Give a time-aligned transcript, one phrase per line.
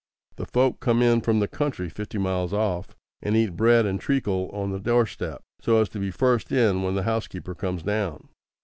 [0.37, 4.49] The folk come in from the county fifty miles off, and eat bread and treacle
[4.49, 8.27] on the doorstep, so as to be first in when the housekeeper comes down.